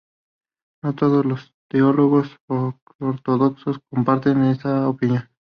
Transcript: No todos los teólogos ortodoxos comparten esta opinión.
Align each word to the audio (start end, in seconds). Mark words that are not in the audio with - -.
No 0.83 0.95
todos 0.95 1.23
los 1.27 1.53
teólogos 1.69 2.35
ortodoxos 2.99 3.77
comparten 3.91 4.43
esta 4.45 4.87
opinión. 4.89 5.29